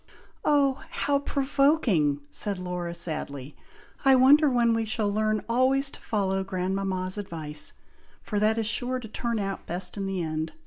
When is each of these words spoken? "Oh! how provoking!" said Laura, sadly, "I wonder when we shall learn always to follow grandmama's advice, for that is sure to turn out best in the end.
"Oh! 0.43 0.81
how 0.89 1.19
provoking!" 1.19 2.21
said 2.27 2.57
Laura, 2.57 2.91
sadly, 2.91 3.55
"I 4.03 4.15
wonder 4.15 4.49
when 4.49 4.73
we 4.73 4.83
shall 4.83 5.13
learn 5.13 5.43
always 5.47 5.91
to 5.91 5.99
follow 6.01 6.43
grandmama's 6.43 7.19
advice, 7.19 7.73
for 8.23 8.39
that 8.39 8.57
is 8.57 8.65
sure 8.65 8.99
to 8.99 9.07
turn 9.07 9.37
out 9.37 9.67
best 9.67 9.97
in 9.97 10.07
the 10.07 10.23
end. 10.23 10.53